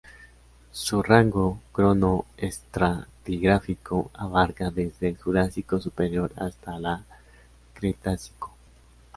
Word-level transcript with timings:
Su 0.71 1.03
rango 1.03 1.59
cronoestratigráfico 1.73 4.09
abarca 4.15 4.71
desde 4.71 5.09
el 5.09 5.17
Jurásico 5.19 5.79
superior 5.79 6.31
hasta 6.37 6.79
la 6.79 7.03
Cretácico. 7.75 8.51